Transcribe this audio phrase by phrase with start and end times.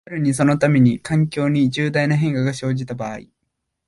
[0.03, 3.19] しかるにそのために、環境に重大な変化が生じた場合、